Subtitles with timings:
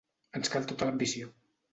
[0.37, 1.29] Ens cal tota l’ambició.